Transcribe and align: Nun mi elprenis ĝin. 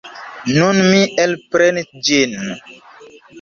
Nun 0.53 0.79
mi 0.93 1.01
elprenis 1.25 1.93
ĝin. 2.09 2.35